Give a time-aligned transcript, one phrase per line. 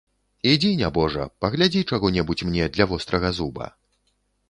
[0.51, 3.73] Ідзі, нябожа, паглядзі чаго-небудзь мне для вострага зуба.